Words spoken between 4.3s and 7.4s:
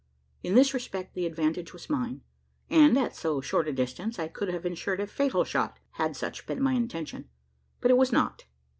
have insured a fatal shot had such been my intention.